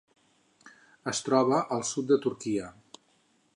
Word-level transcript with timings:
Es 1.11 1.21
troba 1.27 1.59
al 1.77 1.85
sud 1.91 2.09
de 2.13 2.19
Turquia. 2.27 2.73